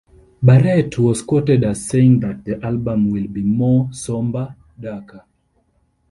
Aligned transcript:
Barrett 0.41 0.97
was 0.97 1.21
quoted 1.21 1.63
as 1.63 1.85
saying 1.87 2.21
that 2.21 2.43
the 2.43 2.59
album 2.65 3.11
will 3.11 3.27
be 3.27 3.43
"more 3.43 3.87
somber, 3.93 4.55
darker". 4.79 5.23